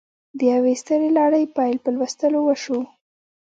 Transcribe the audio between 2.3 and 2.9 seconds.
وشو